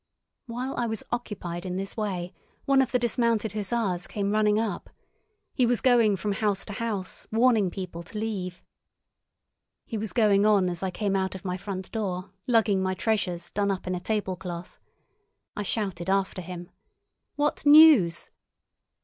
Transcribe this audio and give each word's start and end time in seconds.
While 0.47 0.75
I 0.77 0.87
was 0.87 1.03
occupied 1.11 1.63
in 1.63 1.75
this 1.75 1.95
way, 1.95 2.33
one 2.65 2.81
of 2.81 2.91
the 2.91 2.97
dismounted 2.97 3.51
hussars 3.53 4.07
came 4.07 4.31
running 4.31 4.57
up. 4.57 4.89
He 5.53 5.67
was 5.67 5.79
going 5.79 6.15
from 6.15 6.31
house 6.31 6.65
to 6.65 6.73
house, 6.73 7.27
warning 7.31 7.69
people 7.69 8.01
to 8.01 8.17
leave. 8.17 8.63
He 9.85 9.99
was 9.99 10.11
going 10.11 10.43
on 10.43 10.69
as 10.71 10.81
I 10.81 10.89
came 10.89 11.15
out 11.15 11.35
of 11.35 11.45
my 11.45 11.55
front 11.55 11.91
door, 11.91 12.31
lugging 12.47 12.81
my 12.81 12.95
treasures, 12.95 13.51
done 13.51 13.69
up 13.69 13.85
in 13.85 13.93
a 13.93 13.99
tablecloth. 13.99 14.79
I 15.55 15.61
shouted 15.61 16.09
after 16.09 16.41
him: 16.41 16.71
"What 17.35 17.63
news?" 17.63 18.31